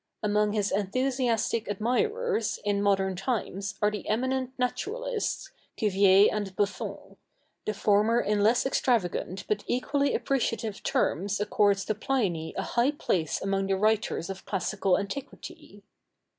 [0.23, 7.17] Among his enthusiastic admirers in modern times are the eminent naturalists, Cuvier and Buffon.
[7.67, 13.43] The former in less extravagant but equally appreciative terms accords to Pliny a high place
[13.43, 15.83] among the writers of classical antiquity.